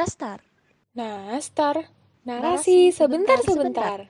Nastar. 0.00 0.40
Nastar. 0.96 1.76
Narasi 2.24 2.88
sebentar-sebentar. 2.88 4.08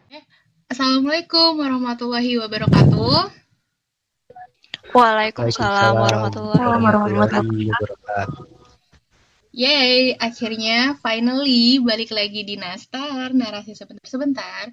Assalamualaikum 0.70 1.58
warahmatullahi 1.58 2.38
wabarakatuh. 2.38 3.26
Waalaikumsalam 4.94 5.98
warahmatullahi 5.98 6.62
wabarakatuh. 6.62 7.42
Yay, 9.50 10.14
akhirnya 10.14 10.94
finally 11.02 11.82
balik 11.82 12.14
lagi 12.14 12.46
di 12.46 12.54
Nastar, 12.54 13.34
narasi 13.34 13.74
sebentar-sebentar. 13.74 14.70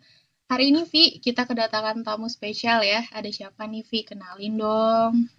Hari 0.54 0.70
ini 0.70 0.86
Vi, 0.86 1.18
kita 1.18 1.50
kedatangan 1.50 2.06
tamu 2.06 2.30
spesial 2.30 2.86
ya. 2.86 3.02
Ada 3.10 3.34
siapa 3.34 3.66
nih 3.66 3.82
Vi? 3.90 4.06
Kenalin 4.06 4.54
dong. 4.54 5.34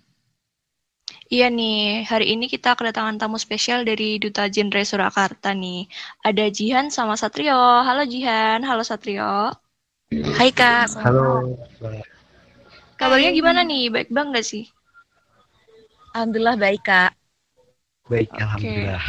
Iya 1.28 1.52
nih, 1.52 2.08
hari 2.08 2.32
ini 2.32 2.48
kita 2.48 2.72
kedatangan 2.72 3.20
tamu 3.20 3.36
spesial 3.36 3.84
dari 3.84 4.16
Duta 4.16 4.48
Genre 4.48 4.80
Surakarta 4.80 5.52
nih. 5.52 5.84
Ada 6.24 6.48
Jihan 6.48 6.88
sama 6.88 7.20
Satrio. 7.20 7.84
Halo 7.84 8.08
Jihan, 8.08 8.64
halo 8.64 8.80
Satrio. 8.80 9.52
Hai 10.08 10.48
Kak. 10.56 10.88
Halo. 11.04 11.52
Kabarnya 12.96 13.36
gimana 13.36 13.60
nih? 13.60 13.92
Baik 13.92 14.08
bang 14.08 14.32
gak 14.32 14.48
sih? 14.48 14.72
Alhamdulillah 16.16 16.56
baik 16.56 16.80
Kak. 16.88 17.12
Baik, 18.08 18.32
okay. 18.32 18.40
Alhamdulillah. 18.48 19.04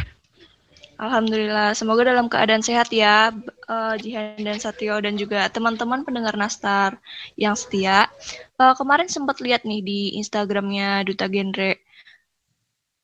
Alhamdulillah, 1.00 1.68
semoga 1.72 2.04
dalam 2.04 2.28
keadaan 2.28 2.60
sehat 2.60 2.92
ya, 2.92 3.32
uh, 3.72 3.96
Jihan 3.96 4.36
dan 4.44 4.60
Satrio 4.60 5.00
dan 5.00 5.16
juga 5.16 5.48
teman-teman 5.48 6.04
pendengar 6.04 6.36
Nastar 6.36 7.00
yang 7.40 7.56
setia. 7.56 8.12
Uh, 8.60 8.76
kemarin 8.76 9.08
sempat 9.08 9.40
lihat 9.40 9.64
nih 9.64 9.80
di 9.80 10.00
Instagramnya 10.20 11.00
Duta 11.08 11.24
Genre. 11.24 11.80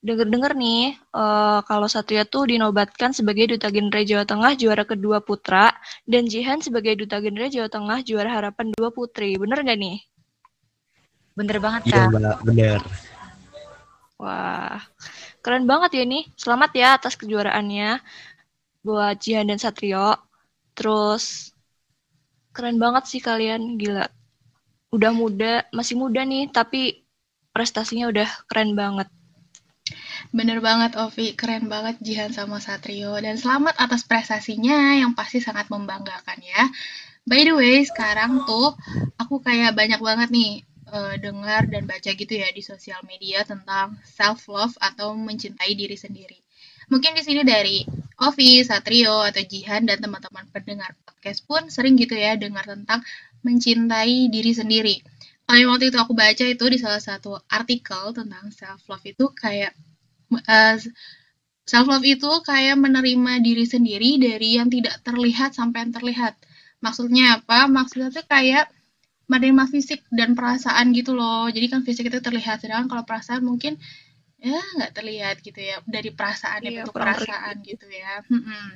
Dengar-dengar 0.06 0.54
nih, 0.54 0.94
uh, 1.10 1.66
kalau 1.66 1.90
Satrio 1.90 2.22
tuh 2.22 2.46
dinobatkan 2.46 3.10
sebagai 3.10 3.50
Duta 3.50 3.74
Genre 3.74 4.06
Jawa 4.06 4.22
Tengah 4.22 4.54
juara 4.54 4.86
kedua 4.86 5.18
putra, 5.18 5.74
dan 6.06 6.30
Jihan 6.30 6.62
sebagai 6.62 6.94
Duta 6.94 7.18
Genre 7.18 7.50
Jawa 7.50 7.66
Tengah 7.66 8.06
juara 8.06 8.30
harapan 8.30 8.70
dua 8.78 8.94
putri. 8.94 9.34
Bener 9.34 9.66
nggak 9.66 9.78
nih? 9.82 9.98
Bener 11.34 11.58
banget, 11.58 11.90
Kak. 11.90 12.06
Iya, 12.14 12.32
bener. 12.46 12.80
Wah, 14.16 14.78
Keren 15.46 15.62
banget 15.62 16.02
ya 16.02 16.02
nih. 16.02 16.26
Selamat 16.34 16.70
ya 16.74 16.98
atas 16.98 17.14
kejuaraannya 17.14 18.02
buat 18.82 19.14
Jihan 19.22 19.46
dan 19.46 19.62
Satrio. 19.62 20.18
Terus 20.74 21.54
keren 22.50 22.82
banget 22.82 23.06
sih 23.06 23.22
kalian, 23.22 23.78
gila. 23.78 24.10
Udah 24.90 25.14
muda, 25.14 25.62
masih 25.70 25.94
muda 25.94 26.26
nih, 26.26 26.50
tapi 26.50 27.06
prestasinya 27.54 28.10
udah 28.10 28.26
keren 28.50 28.74
banget. 28.74 29.06
Bener 30.34 30.58
banget 30.58 30.98
Ovi, 30.98 31.38
keren 31.38 31.70
banget 31.70 32.02
Jihan 32.02 32.34
sama 32.34 32.58
Satrio. 32.58 33.14
Dan 33.22 33.38
selamat 33.38 33.78
atas 33.78 34.02
prestasinya 34.02 34.98
yang 34.98 35.14
pasti 35.14 35.38
sangat 35.38 35.70
membanggakan 35.70 36.42
ya. 36.42 36.66
By 37.26 37.46
the 37.46 37.54
way, 37.54 37.82
sekarang 37.86 38.42
tuh 38.46 38.74
aku 39.18 39.42
kayak 39.42 39.74
banyak 39.74 39.98
banget 40.02 40.28
nih 40.30 40.62
uh, 40.90 41.14
dengar 41.18 41.66
dan 41.66 41.86
baca 41.86 42.10
gitu 42.10 42.34
ya 42.34 42.50
di 42.50 42.62
sosial 42.62 43.02
media 43.06 43.42
tentang 43.42 43.98
self 44.06 44.46
love 44.50 44.74
atau 44.78 45.14
mencintai 45.14 45.74
diri 45.74 45.94
sendiri. 45.98 46.38
Mungkin 46.86 47.18
di 47.18 47.22
sini 47.26 47.42
dari 47.42 47.82
Ovi, 48.22 48.62
Satrio, 48.62 49.26
atau 49.26 49.42
Jihan 49.42 49.82
dan 49.90 49.98
teman-teman 49.98 50.46
pendengar 50.54 50.94
podcast 51.02 51.42
pun 51.42 51.66
sering 51.66 51.98
gitu 51.98 52.14
ya 52.14 52.38
dengar 52.38 52.62
tentang 52.62 53.02
mencintai 53.42 54.30
diri 54.30 54.52
sendiri. 54.54 54.96
Kalau 55.46 55.74
waktu 55.74 55.94
itu 55.94 55.98
aku 55.98 56.14
baca 56.14 56.42
itu 56.46 56.64
di 56.66 56.78
salah 56.78 57.02
satu 57.02 57.38
artikel 57.50 58.10
tentang 58.10 58.50
self 58.50 58.82
love 58.90 59.02
itu 59.06 59.30
kayak 59.30 59.74
uh, 60.32 60.76
self 61.66 61.86
love 61.90 62.06
itu 62.06 62.30
kayak 62.46 62.78
menerima 62.78 63.42
diri 63.42 63.64
sendiri 63.66 64.18
dari 64.22 64.58
yang 64.58 64.70
tidak 64.70 65.02
terlihat 65.02 65.54
sampai 65.54 65.86
yang 65.86 65.92
terlihat. 65.94 66.34
Maksudnya 66.82 67.42
apa? 67.42 67.66
Maksudnya 67.66 68.14
tuh 68.14 68.26
kayak 68.26 68.70
menerima 69.26 69.66
fisik 69.66 70.06
dan 70.14 70.38
perasaan 70.38 70.94
gitu 70.94 71.18
loh 71.18 71.50
jadi 71.50 71.66
kan 71.66 71.82
fisik 71.82 72.06
itu 72.06 72.22
terlihat 72.22 72.62
sedangkan 72.62 72.86
kalau 72.86 73.02
perasaan 73.02 73.42
mungkin 73.42 73.74
ya 74.38 74.62
nggak 74.78 74.92
terlihat 74.94 75.42
gitu 75.42 75.58
ya 75.58 75.82
dari 75.82 76.14
perasaan 76.14 76.62
iya, 76.62 76.86
bentuk 76.86 76.94
perasaan 76.94 77.54
gitu 77.66 77.86
ya 77.90 78.22
hmm. 78.22 78.70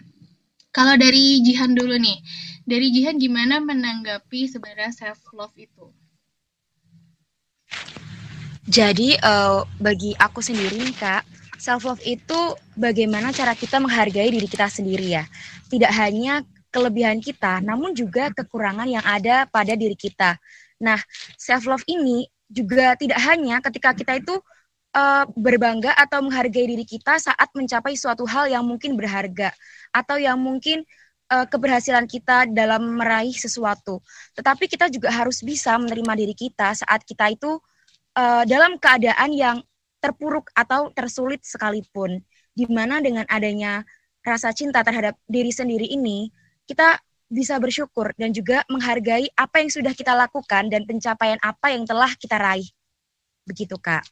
kalau 0.74 0.98
dari 0.98 1.38
Jihan 1.46 1.70
dulu 1.78 1.94
nih 1.94 2.18
dari 2.66 2.90
Jihan 2.90 3.22
gimana 3.22 3.62
menanggapi 3.62 4.50
sebenarnya 4.50 4.90
self 4.90 5.22
love 5.30 5.54
itu 5.54 5.86
jadi 8.66 9.22
uh, 9.22 9.62
bagi 9.78 10.18
aku 10.18 10.42
sendiri 10.42 10.82
nih 10.82 10.96
kak 10.98 11.22
self 11.60 11.84
love 11.84 12.00
itu 12.08 12.56
bagaimana 12.74 13.30
cara 13.36 13.52
kita 13.52 13.76
menghargai 13.76 14.32
diri 14.32 14.48
kita 14.48 14.72
sendiri 14.72 15.20
ya 15.20 15.24
tidak 15.68 15.92
hanya 15.92 16.40
kelebihan 16.70 17.18
kita, 17.18 17.58
namun 17.60 17.92
juga 17.92 18.30
kekurangan 18.30 18.86
yang 18.86 19.02
ada 19.02 19.44
pada 19.50 19.74
diri 19.74 19.98
kita. 19.98 20.38
Nah, 20.80 20.96
self 21.36 21.66
love 21.66 21.84
ini 21.90 22.24
juga 22.50 22.94
tidak 22.96 23.18
hanya 23.26 23.58
ketika 23.62 23.94
kita 23.94 24.22
itu 24.22 24.34
uh, 24.94 25.26
berbangga 25.34 25.94
atau 25.94 26.22
menghargai 26.22 26.66
diri 26.66 26.86
kita 26.86 27.18
saat 27.18 27.50
mencapai 27.54 27.94
suatu 27.98 28.26
hal 28.26 28.50
yang 28.50 28.66
mungkin 28.66 28.94
berharga 28.94 29.54
atau 29.90 30.16
yang 30.18 30.38
mungkin 30.38 30.86
uh, 31.30 31.46
keberhasilan 31.46 32.06
kita 32.06 32.50
dalam 32.50 32.98
meraih 32.98 33.34
sesuatu. 33.34 34.02
Tetapi 34.38 34.70
kita 34.70 34.86
juga 34.88 35.10
harus 35.10 35.42
bisa 35.42 35.74
menerima 35.78 36.12
diri 36.16 36.34
kita 36.34 36.74
saat 36.74 37.02
kita 37.06 37.34
itu 37.34 37.58
uh, 38.18 38.42
dalam 38.46 38.78
keadaan 38.78 39.30
yang 39.34 39.58
terpuruk 40.00 40.48
atau 40.56 40.90
tersulit 40.96 41.44
sekalipun. 41.44 42.24
Di 42.56 42.66
mana 42.66 42.98
dengan 42.98 43.24
adanya 43.30 43.86
rasa 44.26 44.50
cinta 44.52 44.82
terhadap 44.82 45.16
diri 45.28 45.52
sendiri 45.54 45.86
ini, 45.86 46.28
kita 46.66 46.98
bisa 47.30 47.56
bersyukur 47.62 48.10
dan 48.18 48.34
juga 48.34 48.66
menghargai 48.66 49.30
apa 49.38 49.62
yang 49.62 49.70
sudah 49.70 49.94
kita 49.94 50.12
lakukan 50.18 50.66
dan 50.66 50.82
pencapaian 50.82 51.38
apa 51.40 51.70
yang 51.70 51.86
telah 51.86 52.10
kita 52.18 52.34
raih. 52.34 52.66
Begitu, 53.46 53.78
Kak. 53.78 54.02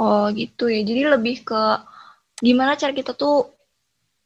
Oh, 0.00 0.30
gitu 0.32 0.70
ya. 0.72 0.80
Jadi 0.86 1.02
lebih 1.04 1.44
ke 1.44 1.62
gimana 2.40 2.78
cara 2.78 2.94
kita 2.94 3.12
tuh 3.12 3.50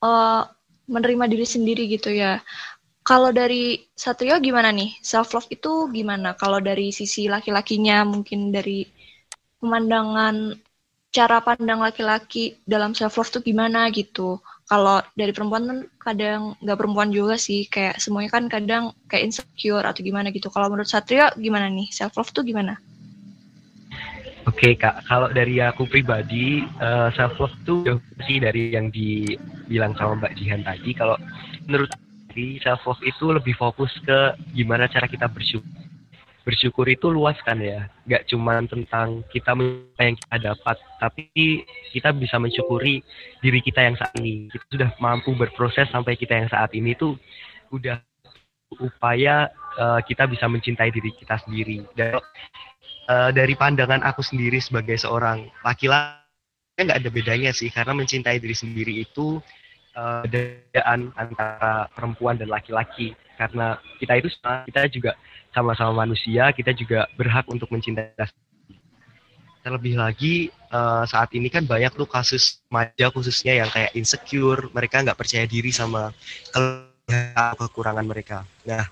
uh, 0.04 0.44
menerima 0.86 1.24
diri 1.26 1.46
sendiri 1.48 1.88
gitu 1.90 2.12
ya. 2.12 2.38
Kalau 3.02 3.34
dari 3.34 3.82
Satrio 3.98 4.38
gimana 4.38 4.70
nih? 4.70 4.94
Self 5.02 5.34
love 5.34 5.50
itu 5.50 5.90
gimana? 5.90 6.38
Kalau 6.38 6.62
dari 6.62 6.94
sisi 6.94 7.26
laki-lakinya 7.26 8.06
mungkin 8.06 8.54
dari 8.54 8.86
pemandangan 9.58 10.54
cara 11.12 11.44
pandang 11.44 11.84
laki-laki 11.84 12.56
dalam 12.64 12.96
self 12.96 13.20
love 13.20 13.28
tuh 13.28 13.44
gimana 13.44 13.92
gitu 13.92 14.40
kalau 14.64 15.04
dari 15.12 15.36
perempuan 15.36 15.68
kan 15.68 15.78
kadang 16.00 16.40
nggak 16.64 16.78
perempuan 16.80 17.12
juga 17.12 17.36
sih 17.36 17.68
kayak 17.68 18.00
semuanya 18.00 18.32
kan 18.32 18.48
kadang 18.48 18.96
kayak 19.12 19.28
insecure 19.28 19.84
atau 19.84 20.00
gimana 20.00 20.32
gitu 20.32 20.48
kalau 20.48 20.72
menurut 20.72 20.88
Satria 20.88 21.28
gimana 21.36 21.68
nih 21.68 21.92
self 21.92 22.16
love 22.16 22.32
tuh 22.32 22.40
gimana 22.40 22.80
Oke 24.42 24.74
okay, 24.74 24.74
kak, 24.74 25.06
kalau 25.06 25.30
dari 25.30 25.62
aku 25.62 25.86
pribadi 25.86 26.66
uh, 26.82 27.14
self 27.14 27.38
love 27.38 27.54
tuh 27.62 28.02
sih 28.26 28.42
dari 28.42 28.74
yang 28.74 28.90
dibilang 28.90 29.94
sama 29.94 30.18
Mbak 30.18 30.34
Jihan 30.34 30.66
tadi. 30.66 30.90
Kalau 30.98 31.14
menurut 31.70 31.86
aku 32.32 32.64
self 32.64 32.82
love 32.88 33.02
itu 33.04 33.24
lebih 33.28 33.54
fokus 33.60 33.92
ke 34.00 34.34
gimana 34.56 34.88
cara 34.88 35.04
kita 35.04 35.28
bersyukur. 35.28 35.68
Bersyukur 36.42 36.90
itu 36.90 37.06
luas 37.12 37.38
kan 37.46 37.60
ya. 37.62 37.86
Nggak 38.08 38.26
cuma 38.26 38.58
tentang 38.66 39.22
kita 39.30 39.54
apa 39.54 40.02
yang 40.02 40.16
kita 40.18 40.36
dapat 40.42 40.76
tapi 40.98 41.30
kita 41.94 42.10
bisa 42.16 42.40
mensyukuri 42.40 43.04
diri 43.38 43.60
kita 43.62 43.84
yang 43.84 43.94
saat 43.94 44.16
ini. 44.18 44.50
Kita 44.50 44.64
sudah 44.66 44.90
mampu 44.98 45.36
berproses 45.38 45.86
sampai 45.92 46.18
kita 46.18 46.34
yang 46.34 46.50
saat 46.50 46.74
ini 46.74 46.98
tuh 46.98 47.14
udah 47.70 48.02
upaya 48.80 49.52
uh, 49.78 50.00
kita 50.02 50.26
bisa 50.26 50.48
mencintai 50.50 50.90
diri 50.90 51.14
kita 51.14 51.38
sendiri. 51.46 51.86
Dan 51.94 52.18
uh, 53.06 53.30
dari 53.30 53.54
pandangan 53.54 54.02
aku 54.02 54.24
sendiri 54.24 54.58
sebagai 54.58 54.98
seorang 54.98 55.46
laki-laki 55.62 56.80
nggak 56.80 57.06
ada 57.06 57.10
bedanya 57.12 57.50
sih. 57.54 57.70
Karena 57.70 57.94
mencintai 57.94 58.42
diri 58.42 58.56
sendiri 58.56 58.98
itu 58.98 59.38
uh, 59.96 60.24
antara 61.16 61.88
perempuan 61.92 62.36
dan 62.36 62.48
laki-laki. 62.48 63.16
Karena 63.36 63.80
kita 63.98 64.18
itu 64.20 64.28
kita 64.68 64.80
juga 64.92 65.12
sama-sama 65.52 66.06
manusia, 66.06 66.50
kita 66.52 66.72
juga 66.72 67.08
berhak 67.16 67.48
untuk 67.48 67.68
mencintai 67.68 68.16
Terlebih 69.62 69.94
lagi 69.94 70.50
uh, 70.74 71.06
saat 71.06 71.30
ini 71.38 71.46
kan 71.46 71.62
banyak 71.62 71.94
tuh 71.94 72.10
kasus 72.10 72.58
remaja 72.66 73.14
khususnya 73.14 73.62
yang 73.62 73.70
kayak 73.70 73.94
insecure, 73.94 74.66
mereka 74.74 74.98
nggak 75.06 75.14
percaya 75.14 75.46
diri 75.46 75.70
sama 75.70 76.10
kekurangan 77.62 78.02
mereka. 78.02 78.42
Nah, 78.66 78.90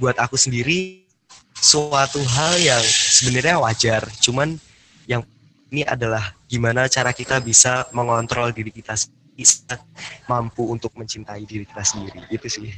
buat 0.00 0.16
aku 0.16 0.40
sendiri 0.40 1.04
suatu 1.52 2.24
hal 2.24 2.56
yang 2.56 2.80
sebenarnya 2.88 3.60
wajar, 3.60 4.08
cuman 4.24 4.56
yang 5.04 5.20
ini 5.68 5.84
adalah 5.84 6.32
gimana 6.48 6.88
cara 6.88 7.12
kita 7.12 7.36
bisa 7.44 7.84
mengontrol 7.92 8.48
diri 8.48 8.72
kita 8.72 8.96
bisa 9.38 9.78
mampu 10.26 10.66
untuk 10.66 10.90
mencintai 10.98 11.46
diri 11.46 11.62
kita 11.62 11.86
sendiri. 11.86 12.26
Itu 12.26 12.50
sih. 12.50 12.74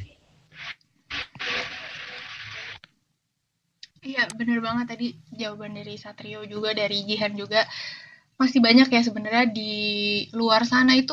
Iya, 4.04 4.28
bener 4.36 4.60
banget 4.60 4.86
tadi 4.92 5.06
jawaban 5.32 5.72
dari 5.76 5.96
Satrio 5.96 6.44
juga, 6.44 6.76
dari 6.76 7.00
Jihan 7.08 7.32
juga. 7.32 7.64
masih 8.40 8.64
banyak 8.64 8.88
ya 8.88 9.04
sebenarnya 9.04 9.52
di 9.52 9.72
luar 10.32 10.64
sana 10.64 10.96
itu 10.96 11.12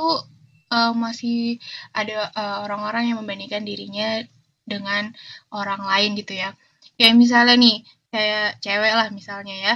uh, 0.72 0.96
masih 0.96 1.60
ada 1.92 2.32
uh, 2.32 2.64
orang-orang 2.64 3.12
yang 3.12 3.20
membandingkan 3.20 3.68
dirinya 3.68 4.24
dengan 4.64 5.12
orang 5.52 5.84
lain 5.84 6.16
gitu 6.16 6.40
ya. 6.40 6.56
Kayak 6.96 7.20
misalnya 7.20 7.56
nih, 7.60 7.78
kayak 8.16 8.64
cewek 8.64 8.94
lah 8.96 9.08
misalnya 9.12 9.56
ya. 9.60 9.76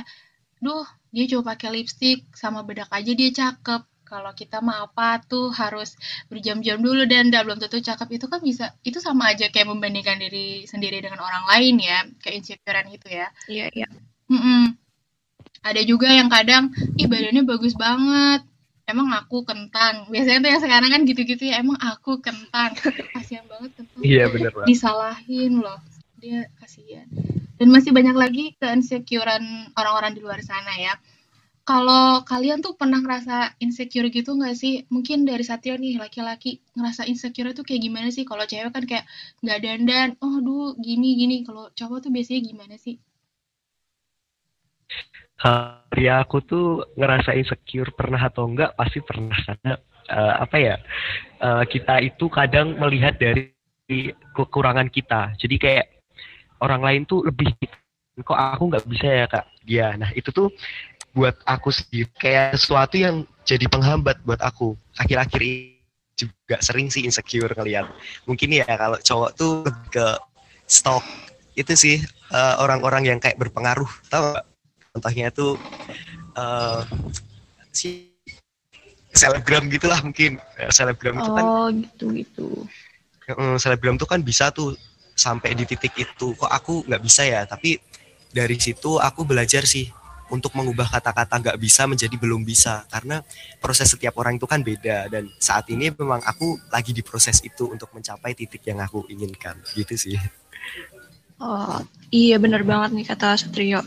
Duh, 0.64 0.88
dia 1.12 1.28
coba 1.28 1.60
pakai 1.60 1.76
lipstick 1.76 2.24
sama 2.40 2.64
bedak 2.64 2.88
aja 2.88 3.12
dia 3.12 3.30
cakep. 3.36 3.91
Kalau 4.12 4.36
kita 4.36 4.60
mah 4.60 4.92
apa 4.92 5.24
tuh 5.24 5.56
harus 5.56 5.96
berjam-jam 6.28 6.84
dulu 6.84 7.08
dan 7.08 7.32
belum 7.32 7.64
tentu 7.64 7.80
cakep. 7.80 8.20
Itu 8.20 8.28
kan 8.28 8.44
bisa 8.44 8.76
itu 8.84 9.00
sama 9.00 9.32
aja 9.32 9.48
kayak 9.48 9.72
membandingkan 9.72 10.20
diri 10.20 10.68
sendiri 10.68 11.00
dengan 11.00 11.24
orang 11.24 11.48
lain 11.48 11.80
ya, 11.80 12.04
kayak 12.20 12.44
insecurean 12.44 12.92
gitu 12.92 13.08
ya. 13.08 13.32
Iya, 13.48 13.66
iya. 13.72 13.88
Mm 14.28 14.36
-mm. 14.44 14.64
Ada 15.64 15.82
juga 15.88 16.12
yang 16.12 16.28
kadang, 16.28 16.76
ih 17.00 17.08
badannya 17.08 17.48
bagus 17.48 17.72
banget, 17.80 18.44
emang 18.84 19.16
aku 19.16 19.48
kentang. 19.48 20.12
Biasanya 20.12 20.44
tuh 20.44 20.50
yang 20.52 20.62
sekarang 20.62 20.90
kan 20.92 21.02
gitu-gitu 21.08 21.44
ya 21.48 21.64
emang 21.64 21.80
aku 21.80 22.20
kentang. 22.20 22.76
Kasihan 23.16 23.48
banget 23.48 23.72
kentang 23.80 24.02
iya 24.04 24.28
bener 24.28 24.52
banget. 24.52 24.68
Disalahin 24.68 25.64
loh. 25.64 25.80
Dia 26.20 26.52
kasihan. 26.60 27.08
Dan 27.56 27.72
masih 27.72 27.96
banyak 27.96 28.18
lagi 28.18 28.60
keinsecurean 28.60 29.72
orang-orang 29.80 30.18
di 30.18 30.20
luar 30.20 30.44
sana 30.44 30.76
ya 30.76 31.00
kalau 31.64 32.26
kalian 32.26 32.60
tuh 32.66 32.74
pernah 32.76 33.00
ngerasa 33.02 33.58
insecure 33.64 34.10
gitu 34.10 34.34
nggak 34.36 34.56
sih? 34.58 34.84
Mungkin 34.94 35.24
dari 35.30 35.44
Satya 35.46 35.78
nih 35.78 36.02
laki-laki 36.02 36.62
ngerasa 36.78 37.06
insecure 37.06 37.54
tuh 37.54 37.64
kayak 37.68 37.82
gimana 37.86 38.10
sih? 38.10 38.24
Kalau 38.26 38.44
cewek 38.46 38.72
kan 38.74 38.84
kayak 38.90 39.06
nggak 39.44 39.60
dandan, 39.64 40.10
oh 40.22 40.42
duh 40.42 40.74
gini 40.78 41.16
gini. 41.18 41.36
Kalau 41.48 41.70
cowok 41.74 42.08
tuh 42.08 42.12
biasanya 42.14 42.42
gimana 42.46 42.76
sih? 42.82 42.98
ya 45.98 46.22
aku 46.22 46.38
tuh 46.46 46.86
ngerasa 46.94 47.34
insecure 47.34 47.90
pernah 47.98 48.22
atau 48.22 48.46
enggak 48.46 48.78
pasti 48.78 49.02
pernah 49.02 49.34
karena 49.34 49.74
uh, 50.14 50.34
apa 50.46 50.58
ya 50.62 50.76
uh, 51.42 51.64
kita 51.66 51.98
itu 52.06 52.30
kadang 52.30 52.78
melihat 52.78 53.18
dari 53.18 53.50
kekurangan 54.38 54.88
kita 54.94 55.34
jadi 55.42 55.56
kayak 55.58 55.86
orang 56.62 56.82
lain 56.86 57.02
tuh 57.10 57.26
lebih 57.26 57.50
kok 58.22 58.38
aku 58.38 58.70
nggak 58.70 58.86
bisa 58.86 59.08
ya 59.08 59.26
kak 59.26 59.46
dia 59.66 59.98
nah 59.98 60.14
itu 60.14 60.30
tuh 60.30 60.54
buat 61.12 61.36
aku 61.44 61.70
sendiri 61.76 62.08
kayak 62.16 62.56
sesuatu 62.56 62.96
yang 62.96 63.28
jadi 63.44 63.68
penghambat 63.68 64.24
buat 64.24 64.40
aku. 64.40 64.80
Akhir-akhir 64.96 65.42
ini 65.44 65.82
juga 66.16 66.58
sering 66.64 66.88
sih 66.88 67.04
insecure 67.04 67.52
ngeliat. 67.52 67.90
Mungkin 68.30 68.50
ya 68.56 68.68
kalau 68.68 68.98
cowok 69.02 69.32
tuh 69.36 69.66
ke 69.92 70.06
stok 70.70 71.04
itu 71.58 71.74
sih 71.76 71.98
eh, 72.32 72.56
orang-orang 72.64 73.04
uh, 73.04 73.08
yang 73.16 73.20
kayak 73.20 73.38
berpengaruh. 73.40 73.90
Tau 74.08 74.36
gak? 74.36 74.46
contohnya 74.92 75.32
itu 75.32 75.56
uh, 76.36 76.84
si 77.72 78.12
selebgram 79.12 79.72
gitulah 79.72 80.00
mungkin. 80.04 80.40
Selebgram 80.72 81.20
itu 81.20 81.32
kan 81.32 81.44
oh 81.44 81.68
gitu 81.72 82.06
gitu. 82.16 82.48
Selebgram 83.60 83.96
itu 83.96 84.08
kan 84.08 84.20
bisa 84.20 84.52
tuh 84.52 84.76
sampai 85.16 85.56
di 85.56 85.64
titik 85.64 85.96
itu. 85.96 86.36
Kok 86.36 86.52
aku 86.52 86.84
nggak 86.88 87.04
bisa 87.04 87.24
ya? 87.24 87.48
Tapi 87.48 87.80
dari 88.32 88.60
situ 88.60 89.00
aku 89.00 89.24
belajar 89.28 89.64
sih 89.64 89.88
untuk 90.32 90.56
mengubah 90.56 90.88
kata-kata 90.88 91.44
nggak 91.44 91.60
bisa 91.60 91.86
menjadi 91.86 92.16
belum 92.16 92.48
bisa 92.48 92.88
karena 92.88 93.20
proses 93.60 93.92
setiap 93.92 94.16
orang 94.18 94.40
itu 94.40 94.48
kan 94.48 94.64
beda 94.64 95.12
dan 95.12 95.28
saat 95.38 95.68
ini 95.70 95.92
memang 95.92 96.24
aku 96.24 96.58
lagi 96.72 96.96
di 96.96 97.04
proses 97.04 97.44
itu 97.44 97.68
untuk 97.68 97.92
mencapai 97.92 98.32
titik 98.32 98.64
yang 98.64 98.80
aku 98.80 99.04
inginkan 99.12 99.60
gitu 99.76 99.94
sih 100.00 100.18
Oh, 101.42 101.82
iya 102.14 102.38
bener 102.38 102.62
banget 102.62 102.94
nih 102.94 103.06
kata 103.10 103.34
Satrio. 103.34 103.82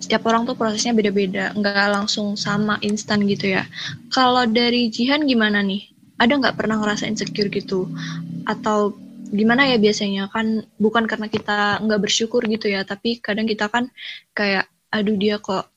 Setiap 0.00 0.24
orang 0.24 0.48
tuh 0.48 0.56
prosesnya 0.56 0.96
beda-beda, 0.96 1.52
nggak 1.52 1.88
langsung 1.92 2.32
sama 2.32 2.80
instan 2.80 3.28
gitu 3.28 3.52
ya. 3.52 3.68
Kalau 4.08 4.48
dari 4.48 4.88
Jihan 4.88 5.28
gimana 5.28 5.60
nih? 5.60 5.92
Ada 6.16 6.32
nggak 6.40 6.56
pernah 6.56 6.80
ngerasa 6.80 7.04
insecure 7.04 7.52
gitu? 7.52 7.92
Atau 8.48 8.96
gimana 9.28 9.68
ya 9.68 9.76
biasanya? 9.76 10.32
Kan 10.32 10.64
bukan 10.80 11.04
karena 11.04 11.28
kita 11.28 11.84
nggak 11.84 12.00
bersyukur 12.08 12.40
gitu 12.48 12.72
ya, 12.72 12.88
tapi 12.88 13.20
kadang 13.20 13.44
kita 13.44 13.68
kan 13.68 13.92
kayak, 14.32 14.64
aduh 14.88 15.16
dia 15.20 15.36
kok 15.36 15.73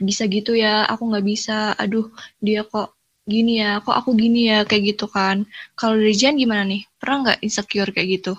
bisa 0.00 0.24
gitu 0.30 0.52
ya, 0.56 0.84
aku 0.88 1.08
nggak 1.10 1.26
bisa. 1.26 1.72
Aduh 1.76 2.08
dia 2.40 2.64
kok 2.64 2.94
gini 3.28 3.62
ya, 3.62 3.78
kok 3.84 3.94
aku 3.94 4.16
gini 4.16 4.50
ya, 4.50 4.66
kayak 4.66 4.96
gitu 4.96 5.06
kan. 5.06 5.46
Kalau 5.78 5.96
dari 5.98 6.14
gimana 6.16 6.62
nih? 6.66 6.82
Pernah 6.98 7.16
nggak 7.24 7.38
insecure 7.46 7.90
kayak 7.94 8.08
gitu? 8.20 8.34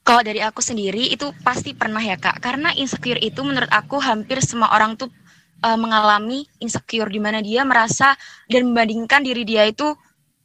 Kalau 0.00 0.22
dari 0.24 0.40
aku 0.40 0.64
sendiri 0.64 1.12
itu 1.12 1.28
pasti 1.44 1.76
pernah 1.76 2.00
ya 2.00 2.16
kak, 2.16 2.40
karena 2.40 2.72
insecure 2.74 3.20
itu 3.20 3.44
menurut 3.44 3.68
aku 3.68 4.00
hampir 4.00 4.40
semua 4.40 4.72
orang 4.72 4.96
tuh 4.96 5.12
uh, 5.62 5.78
mengalami 5.78 6.48
insecure 6.58 7.08
di 7.12 7.20
mana 7.20 7.44
dia 7.44 7.62
merasa 7.68 8.16
dan 8.48 8.72
membandingkan 8.72 9.20
diri 9.20 9.44
dia 9.44 9.68
itu 9.68 9.92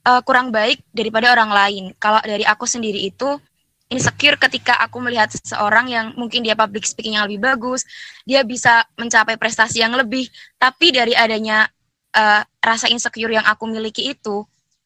uh, 0.06 0.22
kurang 0.22 0.52
baik 0.52 0.84
daripada 0.92 1.32
orang 1.32 1.52
lain. 1.52 1.84
Kalau 1.98 2.20
dari 2.22 2.44
aku 2.44 2.68
sendiri 2.68 3.10
itu 3.10 3.40
insecure 3.90 4.38
ketika 4.42 4.82
aku 4.82 4.98
melihat 4.98 5.30
seseorang 5.30 5.86
yang 5.90 6.06
mungkin 6.18 6.42
dia 6.42 6.58
public 6.58 6.86
speaking 6.90 7.18
yang 7.18 7.30
lebih 7.30 7.42
bagus, 7.44 7.86
dia 8.26 8.42
bisa 8.42 8.82
mencapai 8.98 9.38
prestasi 9.38 9.86
yang 9.86 9.94
lebih, 9.94 10.26
tapi 10.58 10.90
dari 10.90 11.14
adanya 11.14 11.70
uh, 12.18 12.42
rasa 12.64 12.90
insecure 12.90 13.30
yang 13.30 13.46
aku 13.46 13.70
miliki 13.70 14.10
itu, 14.10 14.42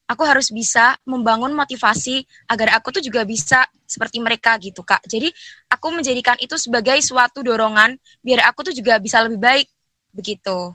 aku 0.09 0.23
harus 0.25 0.49
bisa 0.49 0.97
membangun 1.05 1.53
motivasi 1.55 2.25
agar 2.49 2.81
aku 2.81 2.99
tuh 2.99 3.03
juga 3.05 3.23
bisa 3.23 3.63
seperti 3.85 4.17
mereka 4.19 4.57
gitu 4.57 4.81
kak. 4.81 5.05
Jadi 5.05 5.29
aku 5.69 5.93
menjadikan 5.93 6.35
itu 6.41 6.57
sebagai 6.57 6.97
suatu 6.99 7.45
dorongan 7.45 7.95
biar 8.25 8.49
aku 8.49 8.69
tuh 8.69 8.73
juga 8.75 8.97
bisa 8.97 9.21
lebih 9.21 9.39
baik 9.39 9.67
begitu. 10.11 10.73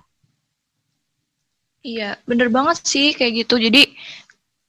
Iya, 1.84 2.16
bener 2.24 2.48
banget 2.48 2.80
sih 2.80 3.12
kayak 3.12 3.44
gitu. 3.44 3.60
Jadi 3.60 3.92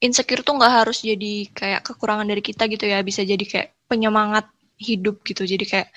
insecure 0.05 0.45
tuh 0.45 0.55
nggak 0.55 0.73
harus 0.85 1.01
jadi 1.01 1.49
kayak 1.51 1.81
kekurangan 1.83 2.27
dari 2.29 2.41
kita 2.45 2.69
gitu 2.69 2.85
ya, 2.85 3.01
bisa 3.01 3.25
jadi 3.25 3.41
kayak 3.41 3.69
penyemangat 3.89 4.45
hidup 4.77 5.25
gitu. 5.25 5.43
Jadi 5.43 5.65
kayak 5.65 5.89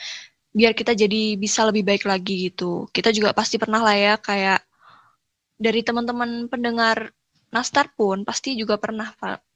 biar 0.57 0.73
kita 0.73 0.97
jadi 0.97 1.37
bisa 1.37 1.63
lebih 1.69 1.85
baik 1.85 2.09
lagi 2.09 2.51
gitu. 2.51 2.89
Kita 2.91 3.13
juga 3.13 3.37
pasti 3.37 3.61
pernah 3.61 3.85
lah 3.85 3.97
ya 3.97 4.15
kayak 4.17 4.65
dari 5.59 5.81
teman-teman 5.83 6.47
pendengar 6.49 7.13
Nastar 7.49 7.89
pun 7.97 8.29
pasti 8.29 8.61
juga 8.61 8.77
pernah 8.77 9.09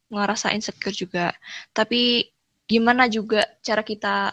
ngerasa 0.09 0.53
insecure 0.57 0.97
juga. 0.97 1.33
Tapi 1.77 2.25
gimana 2.65 3.05
juga 3.09 3.45
cara 3.61 3.85
kita 3.85 4.33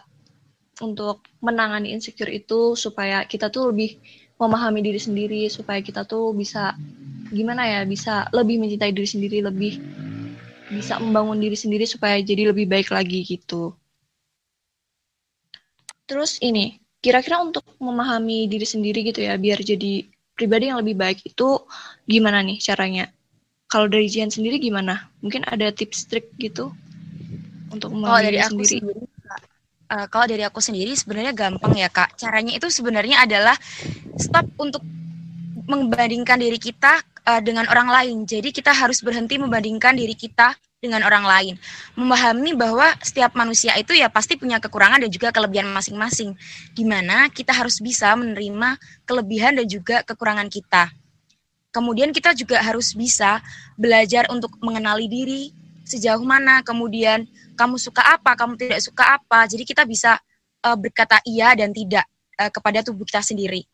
untuk 0.80 1.28
menangani 1.44 1.92
insecure 1.92 2.32
itu 2.32 2.76
supaya 2.80 3.28
kita 3.28 3.52
tuh 3.52 3.76
lebih 3.76 4.00
memahami 4.40 4.80
diri 4.80 5.00
sendiri 5.00 5.44
supaya 5.52 5.84
kita 5.84 6.08
tuh 6.08 6.32
bisa 6.32 6.72
gimana 7.30 7.68
ya 7.68 7.82
bisa 7.84 8.32
lebih 8.32 8.64
mencintai 8.64 8.96
diri 8.96 9.10
sendiri 9.10 9.38
lebih 9.44 9.76
bisa 10.70 11.02
membangun 11.02 11.42
diri 11.42 11.58
sendiri 11.58 11.86
supaya 11.90 12.22
jadi 12.22 12.54
lebih 12.54 12.70
baik 12.70 12.94
lagi 12.94 13.26
gitu. 13.26 13.74
Terus 16.06 16.42
ini, 16.42 16.78
kira-kira 17.02 17.42
untuk 17.42 17.66
memahami 17.78 18.50
diri 18.50 18.66
sendiri 18.66 19.06
gitu 19.06 19.22
ya 19.22 19.38
biar 19.38 19.62
jadi 19.62 20.06
pribadi 20.34 20.72
yang 20.72 20.82
lebih 20.82 20.96
baik 20.98 21.26
itu 21.26 21.62
gimana 22.06 22.42
nih 22.46 22.58
caranya? 22.62 23.10
Kalau 23.70 23.86
dari 23.86 24.10
Jian 24.10 24.34
sendiri 24.34 24.58
gimana? 24.58 25.10
Mungkin 25.22 25.46
ada 25.46 25.70
tips 25.70 26.10
trik 26.10 26.34
gitu? 26.42 26.74
untuk 27.70 27.90
kalau 27.94 28.20
dari 28.20 28.40
aku 28.42 28.62
sendiri. 28.66 28.82
sendiri 28.82 29.02
uh, 29.94 30.06
kalau 30.10 30.26
dari 30.26 30.44
aku 30.46 30.60
sendiri 30.60 30.92
sebenarnya 30.98 31.34
gampang 31.34 31.74
ya 31.78 31.90
kak. 31.90 32.18
Caranya 32.18 32.54
itu 32.58 32.68
sebenarnya 32.70 33.24
adalah 33.24 33.56
stop 34.18 34.46
untuk 34.58 34.82
membandingkan 35.70 36.42
diri 36.42 36.58
kita 36.58 36.98
uh, 37.26 37.42
dengan 37.44 37.68
orang 37.68 37.90
lain. 37.90 38.18
Jadi 38.24 38.54
kita 38.54 38.72
harus 38.72 39.04
berhenti 39.04 39.36
membandingkan 39.40 39.96
diri 39.96 40.14
kita 40.14 40.56
dengan 40.80 41.04
orang 41.04 41.28
lain. 41.28 41.54
Memahami 42.00 42.56
bahwa 42.56 42.96
setiap 43.04 43.36
manusia 43.36 43.76
itu 43.76 43.92
ya 43.92 44.08
pasti 44.08 44.40
punya 44.40 44.64
kekurangan 44.64 45.04
dan 45.04 45.12
juga 45.12 45.30
kelebihan 45.36 45.68
masing-masing. 45.72 46.34
Di 46.72 46.84
mana 46.88 47.28
kita 47.28 47.52
harus 47.52 47.84
bisa 47.84 48.16
menerima 48.16 48.80
kelebihan 49.04 49.60
dan 49.60 49.68
juga 49.68 50.02
kekurangan 50.08 50.48
kita. 50.48 50.92
Kemudian 51.70 52.10
kita 52.10 52.34
juga 52.34 52.64
harus 52.66 52.98
bisa 52.98 53.44
belajar 53.78 54.26
untuk 54.34 54.58
mengenali 54.58 55.06
diri 55.06 55.54
sejauh 55.86 56.22
mana, 56.22 56.62
kemudian 56.66 57.26
kamu 57.54 57.78
suka 57.78 58.02
apa, 58.18 58.34
kamu 58.34 58.58
tidak 58.58 58.82
suka 58.82 59.18
apa. 59.18 59.46
Jadi 59.46 59.66
kita 59.66 59.86
bisa 59.86 60.18
uh, 60.66 60.78
berkata 60.78 61.18
iya 61.26 61.54
dan 61.54 61.74
tidak 61.74 62.06
uh, 62.38 62.50
kepada 62.50 62.82
tubuh 62.82 63.06
kita 63.06 63.22
sendiri. 63.22 63.66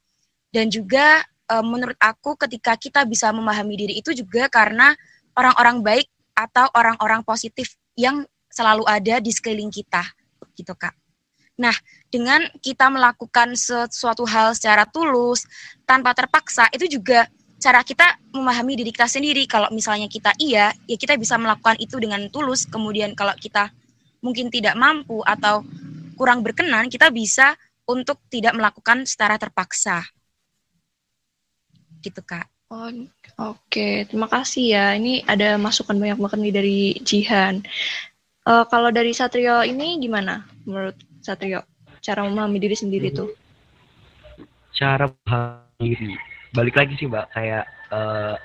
Dan 0.52 0.72
juga 0.72 1.24
uh, 1.52 1.66
menurut 1.66 1.98
aku 2.02 2.38
ketika 2.40 2.78
kita 2.78 3.02
bisa 3.06 3.30
memahami 3.30 3.76
diri 3.76 3.94
itu 4.00 4.14
juga 4.14 4.50
karena 4.50 4.94
orang-orang 5.36 5.82
baik 5.84 6.08
atau 6.36 6.68
orang-orang 6.76 7.24
positif 7.24 7.80
yang 7.96 8.28
selalu 8.52 8.84
ada 8.88 9.20
di 9.20 9.32
sekeliling 9.32 9.72
kita, 9.72 10.04
gitu 10.56 10.76
kak. 10.76 10.96
Nah, 11.56 11.76
dengan 12.12 12.44
kita 12.60 12.92
melakukan 12.92 13.56
sesuatu 13.56 14.28
hal 14.28 14.52
secara 14.56 14.84
tulus, 14.84 15.48
tanpa 15.88 16.12
terpaksa, 16.12 16.68
itu 16.76 17.00
juga 17.00 17.28
cara 17.60 17.80
kita 17.84 18.20
memahami 18.36 18.84
diri 18.84 18.92
kita 18.92 19.08
sendiri. 19.08 19.48
Kalau 19.48 19.72
misalnya 19.72 20.12
kita 20.12 20.36
iya, 20.40 20.76
ya 20.84 20.98
kita 21.00 21.16
bisa 21.16 21.40
melakukan 21.40 21.80
itu 21.80 21.96
dengan 22.00 22.28
tulus. 22.28 22.68
Kemudian 22.68 23.16
kalau 23.16 23.32
kita 23.40 23.72
mungkin 24.20 24.52
tidak 24.52 24.76
mampu 24.76 25.24
atau 25.24 25.64
kurang 26.20 26.44
berkenan, 26.44 26.92
kita 26.92 27.08
bisa 27.08 27.56
untuk 27.88 28.20
tidak 28.28 28.52
melakukan 28.56 29.08
secara 29.08 29.40
terpaksa. 29.40 30.04
Gitu, 32.06 32.22
Kak. 32.22 32.46
Oh, 32.70 32.90
Oke, 32.90 33.10
okay. 33.38 33.94
terima 34.06 34.30
kasih 34.30 34.78
ya. 34.78 34.86
Ini 34.94 35.26
ada 35.26 35.58
masukan 35.58 35.98
banyak 35.98 36.22
banget 36.22 36.40
nih 36.42 36.54
dari 36.54 36.80
Jihan. 37.02 37.66
Uh, 38.46 38.66
kalau 38.70 38.94
dari 38.94 39.10
Satrio 39.10 39.66
ini 39.66 39.98
gimana 39.98 40.46
menurut 40.70 40.94
Satrio? 41.22 41.66
Cara 42.02 42.22
memahami 42.22 42.62
diri 42.62 42.78
sendiri 42.78 43.10
tuh? 43.10 43.34
Cara 44.74 45.10
memahami 45.10 45.94
diri. 45.98 46.18
Balik 46.54 46.78
lagi 46.78 46.94
sih 46.98 47.10
Mbak, 47.10 47.26
kayak 47.34 47.66
uh, 47.90 48.38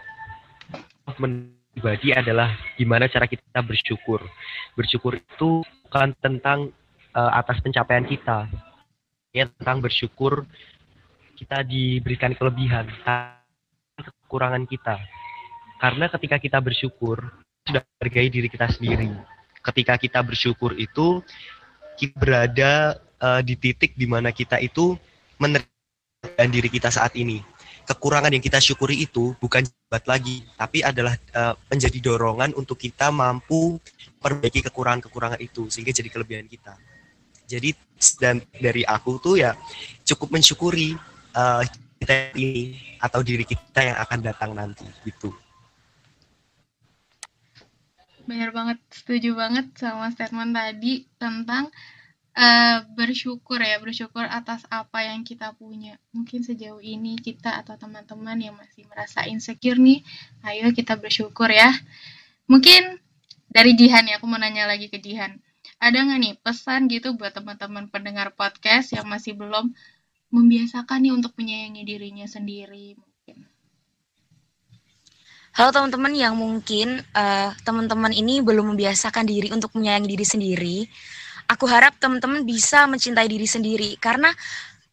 pribadi 1.73 2.13
adalah 2.13 2.53
gimana 2.77 3.09
cara 3.09 3.25
kita 3.25 3.61
bersyukur. 3.65 4.21
Bersyukur 4.77 5.17
itu 5.17 5.65
bukan 5.89 6.13
tentang 6.21 6.73
uh, 7.17 7.33
atas 7.37 7.61
pencapaian 7.65 8.05
kita, 8.05 8.53
ya 9.33 9.49
tentang 9.49 9.81
bersyukur 9.81 10.45
kita 11.41 11.65
diberikan 11.65 12.37
kelebihan, 12.37 12.85
kekurangan 14.31 14.63
kita. 14.71 14.95
Karena 15.83 16.07
ketika 16.07 16.39
kita 16.39 16.59
bersyukur, 16.63 17.19
sudah 17.67 17.83
menghargai 17.83 18.31
diri 18.31 18.47
kita 18.47 18.71
sendiri. 18.71 19.11
Ketika 19.59 19.99
kita 19.99 20.23
bersyukur 20.23 20.79
itu, 20.79 21.19
kita 21.99 22.15
berada 22.15 23.03
uh, 23.19 23.43
di 23.43 23.59
titik 23.59 23.99
di 23.99 24.07
mana 24.07 24.31
kita 24.31 24.63
itu 24.63 24.95
menerima 25.43 26.47
diri 26.47 26.71
kita 26.71 26.95
saat 26.95 27.19
ini 27.19 27.43
kekurangan 27.91 28.31
yang 28.31 28.39
kita 28.39 28.63
syukuri 28.63 29.03
itu 29.03 29.35
bukan 29.43 29.67
jabat 29.67 30.07
lagi, 30.07 30.47
tapi 30.55 30.79
adalah 30.87 31.19
uh, 31.35 31.59
menjadi 31.67 31.99
dorongan 31.99 32.55
untuk 32.55 32.79
kita 32.79 33.11
mampu 33.11 33.83
perbaiki 34.23 34.63
kekurangan-kekurangan 34.63 35.43
itu 35.43 35.67
sehingga 35.67 35.91
jadi 35.91 36.07
kelebihan 36.07 36.47
kita. 36.47 36.79
Jadi 37.51 37.75
dan 38.23 38.39
dari 38.55 38.87
aku 38.87 39.19
tuh 39.19 39.43
ya 39.43 39.59
cukup 40.07 40.39
mensyukuri 40.39 40.95
uh, 41.35 41.67
kita 41.99 42.31
ini 42.39 42.79
atau 43.01 43.25
diri 43.25 43.49
kita 43.49 43.81
yang 43.81 43.99
akan 43.99 44.19
datang 44.21 44.53
nanti 44.53 44.85
gitu. 45.09 45.33
Benar 48.29 48.55
banget, 48.55 48.79
setuju 48.93 49.35
banget 49.35 49.75
sama 49.75 50.13
statement 50.15 50.55
tadi 50.55 51.09
tentang 51.19 51.67
uh, 52.37 52.79
bersyukur 52.95 53.59
ya, 53.59 53.81
bersyukur 53.83 54.23
atas 54.23 54.63
apa 54.71 55.03
yang 55.03 55.27
kita 55.27 55.57
punya. 55.57 55.99
Mungkin 56.15 56.47
sejauh 56.47 56.79
ini 56.79 57.19
kita 57.19 57.59
atau 57.59 57.75
teman-teman 57.75 58.39
yang 58.39 58.55
masih 58.55 58.87
merasa 58.87 59.27
insecure 59.27 59.81
nih, 59.81 60.05
ayo 60.47 60.71
kita 60.71 60.95
bersyukur 60.95 61.51
ya. 61.51 61.75
Mungkin 62.47 63.03
dari 63.51 63.75
Jihan 63.75 64.07
ya, 64.07 64.23
aku 64.23 64.31
mau 64.31 64.39
nanya 64.39 64.71
lagi 64.71 64.87
ke 64.87 65.03
Jihan. 65.03 65.43
Ada 65.81 66.07
nggak 66.07 66.21
nih 66.21 66.35
pesan 66.45 66.87
gitu 66.93 67.17
buat 67.17 67.33
teman-teman 67.33 67.89
pendengar 67.89 68.37
podcast 68.37 68.93
yang 68.93 69.09
masih 69.09 69.33
belum 69.33 69.73
membiasakan 70.31 70.99
nih 71.05 71.13
untuk 71.15 71.35
menyayangi 71.37 71.83
dirinya 71.85 72.27
sendiri? 72.27 72.97
Halo 75.51 75.75
teman-teman 75.75 76.15
yang 76.15 76.39
mungkin 76.39 77.03
uh, 77.13 77.51
teman-teman 77.67 78.15
ini 78.15 78.39
belum 78.39 78.75
membiasakan 78.75 79.27
diri 79.27 79.51
untuk 79.51 79.75
menyayangi 79.75 80.09
diri 80.09 80.27
sendiri 80.27 80.79
aku 81.51 81.67
harap 81.67 81.99
teman-teman 81.99 82.47
bisa 82.47 82.87
mencintai 82.87 83.27
diri 83.27 83.51
sendiri 83.51 83.99
karena 83.99 84.31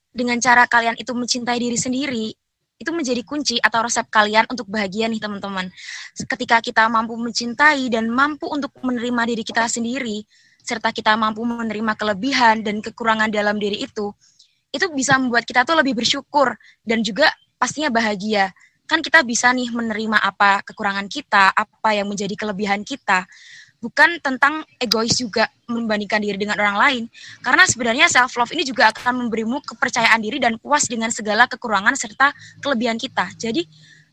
dengan 0.09 0.41
cara 0.41 0.65
kalian 0.65 0.97
itu 0.97 1.13
mencintai 1.13 1.61
diri 1.61 1.77
sendiri 1.77 2.33
itu 2.77 2.91
menjadi 2.93 3.21
kunci 3.21 3.57
atau 3.61 3.85
resep 3.85 4.05
kalian 4.09 4.45
untuk 4.53 4.69
bahagia 4.69 5.09
nih 5.09 5.17
teman-teman. 5.17 5.65
Ketika 6.13 6.61
kita 6.61 6.85
mampu 6.85 7.17
mencintai 7.17 7.89
dan 7.89 8.05
mampu 8.05 8.45
untuk 8.53 8.69
menerima 8.85 9.33
diri 9.33 9.41
kita 9.41 9.65
sendiri, 9.65 10.21
serta 10.61 10.93
kita 10.93 11.17
mampu 11.17 11.41
menerima 11.41 11.97
kelebihan 11.97 12.61
dan 12.61 12.77
kekurangan 12.85 13.33
dalam 13.33 13.57
diri 13.57 13.81
itu, 13.81 14.13
itu 14.71 14.85
bisa 14.91 15.15
membuat 15.15 15.47
kita 15.47 15.63
tuh 15.63 15.77
lebih 15.79 15.97
bersyukur 15.97 16.55
dan 16.83 17.01
juga 17.01 17.31
pastinya 17.57 17.91
bahagia. 17.91 18.51
Kan 18.87 19.03
kita 19.03 19.23
bisa 19.23 19.51
nih 19.51 19.67
menerima 19.71 20.19
apa 20.19 20.63
kekurangan 20.63 21.11
kita, 21.11 21.51
apa 21.51 21.89
yang 21.91 22.07
menjadi 22.07 22.35
kelebihan 22.39 22.87
kita 22.87 23.27
bukan 23.77 24.17
tentang 24.25 24.65
egois 24.81 25.13
juga 25.17 25.45
membandingkan 25.69 26.21
diri 26.21 26.37
dengan 26.37 26.57
orang 26.57 26.77
lain. 26.77 27.03
Karena 27.45 27.63
sebenarnya 27.69 28.05
self 28.09 28.33
love 28.37 28.51
ini 28.53 28.65
juga 28.65 28.89
akan 28.89 29.27
memberimu 29.27 29.61
kepercayaan 29.63 30.17
diri 30.21 30.41
dan 30.41 30.57
puas 30.57 30.89
dengan 30.89 31.13
segala 31.13 31.45
kekurangan 31.45 31.93
serta 31.93 32.33
kelebihan 32.61 32.97
kita. 32.97 33.29
Jadi 33.37 33.65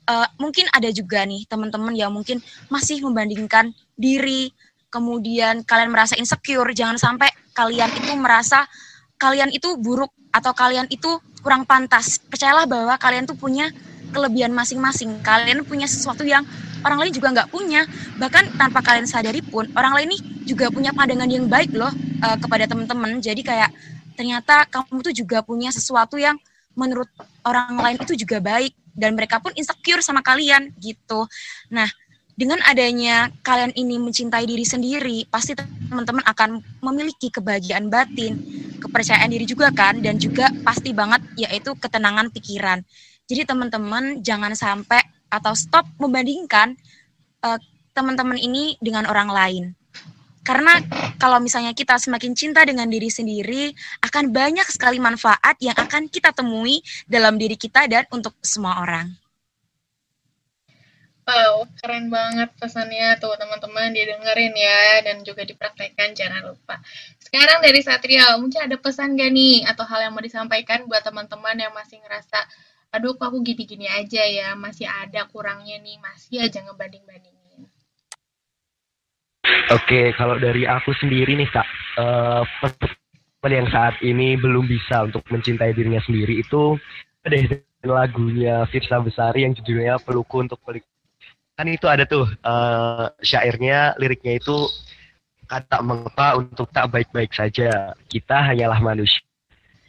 uh, 0.09 0.29
mungkin 0.37 0.69
ada 0.73 0.89
juga 0.93 1.25
nih 1.25 1.49
teman-teman 1.49 1.97
yang 1.97 2.13
mungkin 2.13 2.45
masih 2.69 3.01
membandingkan 3.01 3.73
diri, 3.97 4.53
kemudian 4.93 5.65
kalian 5.65 5.91
merasa 5.91 6.15
insecure, 6.21 6.71
jangan 6.77 7.01
sampai 7.01 7.33
kalian 7.57 7.89
itu 7.97 8.13
merasa 8.19 8.69
kalian 9.25 9.49
itu 9.57 9.81
buruk 9.81 10.12
atau 10.28 10.52
kalian 10.52 10.85
itu 10.93 11.09
kurang 11.40 11.64
pantas. 11.64 12.21
Percayalah 12.21 12.69
bahwa 12.69 13.00
kalian 13.00 13.25
tuh 13.25 13.37
punya 13.40 13.73
kelebihan 14.12 14.52
masing-masing. 14.52 15.25
Kalian 15.25 15.64
punya 15.64 15.88
sesuatu 15.88 16.28
yang 16.28 16.45
orang 16.85 17.09
lain 17.09 17.12
juga 17.16 17.33
nggak 17.33 17.49
punya 17.49 17.88
bahkan 18.21 18.45
tanpa 18.61 18.85
kalian 18.85 19.09
sadari 19.09 19.40
pun 19.40 19.64
orang 19.73 19.97
lain 19.97 20.09
nih 20.12 20.21
juga 20.45 20.69
punya 20.69 20.93
pandangan 20.93 21.26
yang 21.26 21.49
baik 21.49 21.73
loh 21.73 21.88
uh, 22.21 22.37
kepada 22.37 22.69
teman-teman 22.69 23.19
jadi 23.25 23.40
kayak 23.40 23.71
ternyata 24.14 24.69
kamu 24.69 25.00
tuh 25.00 25.14
juga 25.16 25.40
punya 25.40 25.73
sesuatu 25.73 26.21
yang 26.21 26.37
menurut 26.76 27.09
orang 27.43 27.75
lain 27.81 27.97
itu 28.04 28.14
juga 28.14 28.38
baik 28.38 28.76
dan 28.93 29.16
mereka 29.16 29.40
pun 29.40 29.50
insecure 29.57 30.04
sama 30.04 30.21
kalian 30.21 30.71
gitu 30.78 31.25
nah 31.73 31.88
dengan 32.35 32.59
adanya 32.67 33.31
kalian 33.47 33.71
ini 33.79 33.99
mencintai 34.03 34.43
diri 34.43 34.67
sendiri, 34.67 35.23
pasti 35.31 35.55
teman-teman 35.55 36.26
akan 36.26 36.59
memiliki 36.83 37.31
kebahagiaan 37.31 37.87
batin, 37.87 38.43
kepercayaan 38.83 39.31
diri 39.31 39.47
juga 39.47 39.71
kan, 39.71 40.03
dan 40.03 40.19
juga 40.19 40.50
pasti 40.67 40.91
banget 40.91 41.23
yaitu 41.38 41.79
ketenangan 41.79 42.35
pikiran. 42.35 42.83
Jadi 43.31 43.47
teman-teman 43.47 44.19
jangan 44.21 44.53
sampai 44.59 45.00
atau 45.31 45.55
stop 45.55 45.87
membandingkan 46.03 46.75
uh, 47.47 47.59
teman-teman 47.95 48.37
ini 48.37 48.75
dengan 48.83 49.07
orang 49.07 49.31
lain. 49.31 49.64
Karena 50.45 50.76
kalau 51.17 51.41
misalnya 51.41 51.73
kita 51.73 51.97
semakin 51.97 52.37
cinta 52.37 52.61
dengan 52.69 52.85
diri 52.85 53.09
sendiri, 53.09 53.73
akan 54.05 54.29
banyak 54.29 54.69
sekali 54.69 55.00
manfaat 55.00 55.57
yang 55.57 55.73
akan 55.73 56.11
kita 56.12 56.37
temui 56.37 56.85
dalam 57.09 57.41
diri 57.41 57.57
kita 57.57 57.88
dan 57.88 58.05
untuk 58.12 58.37
semua 58.45 58.85
orang. 58.85 59.24
Wow, 61.25 61.64
keren 61.81 62.12
banget 62.12 62.52
pesannya 62.61 63.16
tuh 63.16 63.33
teman-teman 63.40 63.97
didengerin 63.97 64.52
ya 64.52 65.00
dan 65.00 65.25
juga 65.25 65.40
dipraktekkan 65.49 66.12
jangan 66.12 66.52
lupa. 66.52 66.76
Sekarang 67.16 67.64
dari 67.64 67.81
Satria, 67.81 68.37
mungkin 68.37 68.69
ada 68.69 68.76
pesan 68.76 69.16
gak 69.16 69.33
nih 69.33 69.64
atau 69.64 69.88
hal 69.88 70.04
yang 70.04 70.12
mau 70.12 70.21
disampaikan 70.21 70.85
buat 70.85 71.00
teman-teman 71.00 71.57
yang 71.57 71.73
masih 71.73 71.97
ngerasa 72.04 72.45
aduh 72.95 73.19
kok 73.19 73.26
aku 73.26 73.43
gini-gini 73.43 73.90
aja 73.90 74.23
ya, 74.23 74.54
masih 74.54 74.87
ada 74.87 75.26
kurangnya 75.26 75.83
nih, 75.83 75.99
masih 75.99 76.47
aja 76.47 76.62
ngebanding-bandingin. 76.62 77.66
Oke, 79.75 80.14
kalau 80.14 80.38
dari 80.38 80.62
aku 80.62 80.95
sendiri 81.02 81.35
nih 81.35 81.50
kak, 81.50 81.66
uh, 81.99 82.47
yang 83.50 83.69
saat 83.69 83.99
ini 84.00 84.38
belum 84.38 84.64
bisa 84.71 85.04
untuk 85.04 85.26
mencintai 85.26 85.75
dirinya 85.75 86.00
sendiri 86.07 86.38
itu 86.38 86.78
ada 87.26 87.37
lagunya 87.85 88.64
Firsa 88.71 89.02
Besari 89.02 89.45
yang 89.45 89.52
judulnya 89.52 90.00
Peluku 90.00 90.47
untuk 90.47 90.62
Pelik. 90.62 90.87
Kan 91.55 91.71
itu 91.71 91.87
ada 91.87 92.03
tuh 92.03 92.27
uh, 92.43 93.15
syairnya, 93.23 93.95
liriknya 94.03 94.43
itu 94.43 94.67
kata 95.47 95.79
mengapa 95.87 96.35
untuk 96.35 96.67
tak 96.75 96.91
baik-baik 96.91 97.31
saja. 97.31 97.95
Kita 98.11 98.51
hanyalah 98.51 98.83
manusia. 98.83 99.23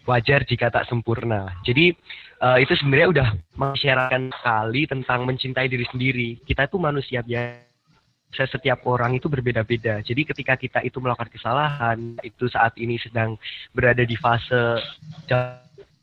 Wajar 0.05 0.45
jika 0.45 0.69
tak 0.69 0.85
sempurna. 0.85 1.49
Jadi 1.65 1.89
uh, 2.37 2.61
itu 2.61 2.77
sebenarnya 2.77 3.09
udah 3.09 3.27
mengisyaratkan 3.57 4.29
sekali 4.29 4.85
tentang 4.85 5.25
mencintai 5.25 5.65
diri 5.65 5.85
sendiri. 5.89 6.29
Kita 6.45 6.69
itu 6.69 6.77
manusia 6.77 7.25
biasa. 7.25 8.45
Setiap 8.45 8.85
orang 8.85 9.17
itu 9.17 9.25
berbeda-beda. 9.25 10.05
Jadi 10.05 10.21
ketika 10.29 10.53
kita 10.53 10.79
itu 10.85 11.01
melakukan 11.01 11.33
kesalahan, 11.33 12.19
itu 12.21 12.45
saat 12.45 12.77
ini 12.77 13.01
sedang 13.01 13.39
berada 13.73 14.05
di 14.05 14.13
fase 14.13 14.77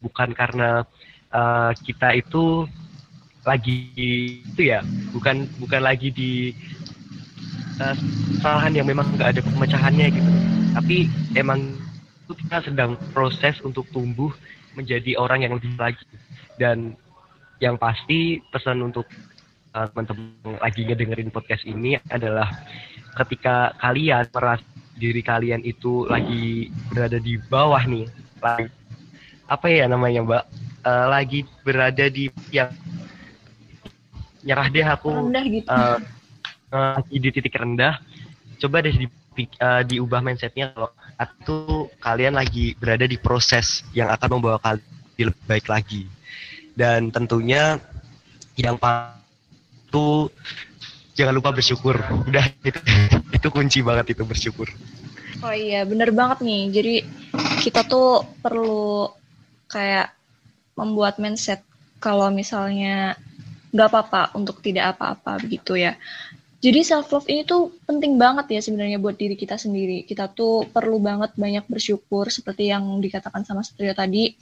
bukan 0.03 0.35
karena 0.35 0.83
uh, 1.31 1.71
kita 1.87 2.19
itu 2.19 2.67
lagi 3.43 3.91
itu 4.55 4.63
ya, 4.63 4.81
bukan 5.11 5.51
bukan 5.59 5.83
lagi 5.83 6.15
di 6.15 6.55
uh, 7.83 7.97
kesalahan 8.39 8.73
yang 8.75 8.87
memang 8.87 9.07
nggak 9.19 9.39
ada 9.39 9.41
pemecahannya 9.43 10.07
gitu. 10.15 10.31
Tapi 10.73 10.97
emang 11.35 11.77
kita 12.33 12.65
sedang 12.65 12.97
proses 13.13 13.61
untuk 13.61 13.85
tumbuh 13.93 14.33
menjadi 14.73 15.21
orang 15.21 15.45
yang 15.45 15.53
lebih 15.61 15.77
lagi 15.77 16.01
dan 16.57 16.97
yang 17.61 17.77
pasti 17.77 18.41
pesan 18.51 18.81
untuk 18.81 19.05
uh, 19.77 19.87
teman-teman 19.93 20.59
lagi 20.59 20.83
ngedengerin 20.89 21.31
podcast 21.31 21.63
ini 21.69 22.01
adalah 22.09 22.49
ketika 23.21 23.77
kalian 23.79 24.25
merasa 24.33 24.65
diri 24.97 25.21
kalian 25.21 25.61
itu 25.65 26.09
lagi 26.09 26.73
berada 26.93 27.19
di 27.21 27.37
bawah 27.37 27.81
nih 27.85 28.09
lagi 28.41 28.69
apa 29.49 29.67
ya 29.69 29.85
namanya 29.89 30.21
mbak 30.25 30.45
uh, 30.87 31.07
lagi 31.13 31.45
berada 31.65 32.09
di 32.09 32.33
yang 32.49 32.73
nyerah 34.43 34.67
deh 34.69 34.87
aku 34.87 35.09
rendah 35.11 35.45
gitu. 35.47 35.69
uh, 35.71 35.99
uh, 36.75 36.99
di 37.09 37.29
titik 37.31 37.55
rendah 37.55 37.99
coba 38.59 38.83
deh 38.83 38.95
di, 38.95 39.07
uh, 39.63 39.83
diubah 39.87 40.21
mindsetnya 40.23 40.75
kalau 40.75 40.91
itu 41.23 41.59
kalian 42.03 42.35
lagi 42.35 42.75
berada 42.75 43.07
di 43.07 43.15
proses 43.15 43.87
yang 43.95 44.11
akan 44.11 44.39
membawa 44.39 44.59
kalian 44.59 44.83
lebih 45.23 45.45
baik 45.47 45.67
lagi 45.71 46.11
dan 46.75 47.15
tentunya 47.15 47.79
yang 48.59 48.77
paling 48.77 49.23
itu 49.93 50.33
jangan 51.13 51.37
lupa 51.37 51.53
bersyukur. 51.53 52.01
Udah 52.25 52.49
itu 52.69 52.81
itu 53.37 53.49
kunci 53.53 53.85
banget 53.85 54.17
itu 54.17 54.25
bersyukur. 54.25 54.73
Oh 55.45 55.53
iya, 55.53 55.85
bener 55.85 56.09
banget 56.17 56.41
nih. 56.41 56.63
Jadi 56.73 56.95
kita 57.61 57.85
tuh 57.85 58.25
perlu 58.41 59.13
kayak 59.69 60.17
membuat 60.81 61.21
mindset 61.21 61.61
kalau 62.01 62.33
misalnya 62.33 63.21
nggak 63.73 63.89
apa-apa 63.89 64.23
untuk 64.37 64.61
tidak 64.61 64.97
apa-apa 64.97 65.41
begitu 65.41 65.81
ya. 65.81 65.97
Jadi 66.63 66.87
self 66.87 67.11
love 67.11 67.27
ini 67.27 67.43
tuh 67.43 67.75
penting 67.91 68.15
banget 68.15 68.47
ya 68.55 68.61
sebenarnya 68.63 69.03
buat 69.03 69.19
diri 69.19 69.35
kita 69.35 69.59
sendiri. 69.59 70.07
Kita 70.07 70.31
tuh 70.31 70.71
perlu 70.71 71.03
banget 71.03 71.35
banyak 71.35 71.67
bersyukur 71.67 72.31
seperti 72.31 72.71
yang 72.71 72.87
dikatakan 73.03 73.43
sama 73.43 73.67
Satrio 73.67 73.91
tadi, 73.99 74.39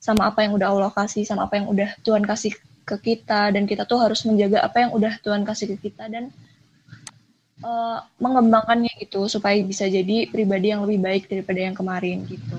sama 0.00 0.32
apa 0.32 0.48
yang 0.48 0.56
udah 0.56 0.68
Allah 0.72 0.92
kasih, 0.96 1.28
sama 1.28 1.44
apa 1.44 1.60
yang 1.60 1.68
udah 1.68 1.92
Tuhan 2.00 2.24
kasih 2.24 2.56
ke 2.82 2.96
kita 2.96 3.52
dan 3.52 3.68
kita 3.68 3.84
tuh 3.84 4.00
harus 4.00 4.24
menjaga 4.24 4.64
apa 4.64 4.88
yang 4.88 4.96
udah 4.96 5.12
Tuhan 5.20 5.44
kasih 5.44 5.76
ke 5.76 5.92
kita 5.92 6.08
dan 6.08 6.32
uh, 7.60 8.00
mengembangkannya 8.16 8.90
gitu 9.04 9.28
supaya 9.28 9.60
bisa 9.60 9.86
jadi 9.86 10.32
pribadi 10.32 10.72
yang 10.72 10.88
lebih 10.88 11.04
baik 11.04 11.28
daripada 11.28 11.60
yang 11.60 11.76
kemarin 11.76 12.24
gitu. 12.26 12.58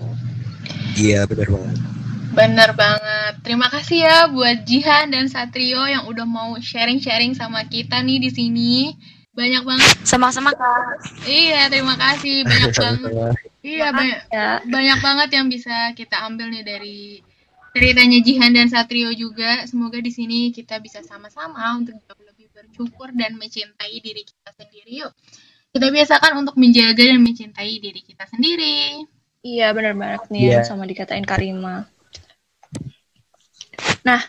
Iya 1.01 1.25
benar 1.25 1.50
banget. 1.50 2.02
Bener 2.34 2.74
banget. 2.74 3.34
Terima 3.46 3.70
kasih 3.70 4.10
ya 4.10 4.18
buat 4.25 4.66
Jihan 4.66 5.13
dan 5.13 5.30
Satrio 5.30 5.86
yang 5.86 6.10
udah 6.10 6.25
mau 6.25 6.58
sharing-sharing 6.58 7.38
sama 7.38 7.62
kita 7.70 8.02
nih 8.02 8.18
di 8.18 8.30
sini. 8.34 8.74
Banyak 9.34 9.62
banget. 9.66 9.90
Sama-sama 10.06 10.54
Kak. 10.54 11.02
Iya, 11.25 11.70
terima 11.70 11.94
kasih. 11.98 12.46
Banyak 12.46 12.72
banget. 12.84 13.12
Iya, 13.62 13.88
banyak, 13.94 14.20
Ya, 14.30 14.48
banyak 14.66 15.00
banget 15.02 15.30
yang 15.38 15.48
bisa 15.50 15.94
kita 15.94 16.22
ambil 16.25 16.50
nih 16.54 16.66
dari 16.66 17.00
ceritanya 17.74 18.20
Jihan 18.22 18.54
dan 18.54 18.70
Satrio 18.70 19.10
juga. 19.13 19.66
Semoga 19.70 19.98
di 20.02 20.10
sini 20.13 20.50
kita 20.54 20.78
bisa 20.82 21.02
sama-sama 21.06 21.62
untuk 21.78 21.98
jauh 21.98 22.24
lebih 22.30 22.50
bersyukur 22.54 23.10
dan 23.13 23.38
mencintai 23.38 23.98
diri 24.02 24.22
kita 24.22 24.50
sendiri. 24.54 25.06
Yuk, 25.06 25.12
kita 25.74 25.90
biasakan 25.90 26.46
untuk 26.46 26.54
menjaga 26.58 27.02
dan 27.02 27.22
mencintai 27.22 27.74
diri 27.82 28.02
kita 28.02 28.25
sendiri. 28.30 29.06
iya 29.44 29.75
bener 29.75 29.92
banget 29.92 30.24
nih 30.32 30.56
yang 30.56 30.63
sama 30.63 30.88
dikatain 30.88 31.28
Karima. 31.28 31.84
Nah, 34.03 34.22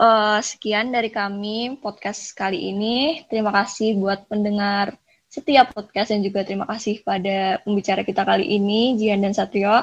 eh, 0.00 0.38
sekian 0.44 0.92
dari 0.92 1.08
kami 1.08 1.80
podcast 1.80 2.36
kali 2.36 2.72
ini. 2.72 3.24
Terima 3.28 3.52
kasih 3.52 3.96
buat 3.96 4.28
pendengar 4.28 4.96
setiap 5.32 5.72
podcast 5.72 6.12
dan 6.12 6.20
juga 6.20 6.44
terima 6.44 6.68
kasih 6.68 7.00
pada 7.00 7.56
pembicara 7.64 8.04
kita 8.04 8.28
kali 8.28 8.44
ini, 8.44 9.00
Jihan 9.00 9.24
dan 9.24 9.32
Satrio. 9.32 9.80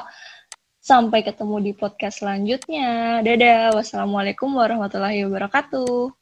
Sampai 0.80 1.20
ketemu 1.26 1.60
di 1.60 1.72
podcast 1.76 2.24
selanjutnya. 2.24 3.20
Dadah. 3.20 3.76
Wassalamualaikum 3.76 4.48
warahmatullahi 4.54 5.28
wabarakatuh. 5.28 6.14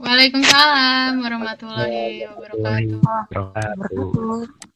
Waalaikumsalam 0.00 1.20
warahmatullahi 1.20 2.24
wabarakatuh. 2.24 4.69